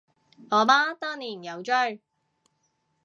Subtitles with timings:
[0.49, 2.01] 我媽當年有追